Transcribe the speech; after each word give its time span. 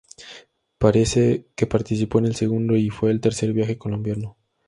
Parece 0.79 1.45
que 1.55 1.67
participó 1.67 2.17
en 2.17 2.25
el 2.25 2.33
segundo, 2.35 2.75
y 2.75 2.89
fue 2.89 3.11
al 3.11 3.21
tercer 3.21 3.53
viaje 3.53 3.77
colombino. 3.77 4.35